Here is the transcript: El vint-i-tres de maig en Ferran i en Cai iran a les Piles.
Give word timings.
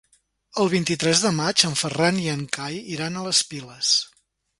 El 0.61 0.69
vint-i-tres 0.73 1.19
de 1.25 1.31
maig 1.39 1.65
en 1.69 1.77
Ferran 1.81 2.17
i 2.21 2.25
en 2.37 2.41
Cai 2.57 2.79
iran 2.95 3.21
a 3.21 3.27
les 3.27 3.43
Piles. 3.53 3.93